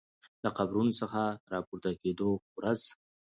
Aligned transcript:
له 0.43 0.49
قبرونو 0.57 0.91
څخه 1.01 1.21
د 1.43 1.45
راپورته 1.53 1.89
کیدو 2.01 2.29
ورځ 2.57 2.81